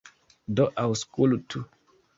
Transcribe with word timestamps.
Do 0.59 0.65
aŭskultu. 0.85 1.67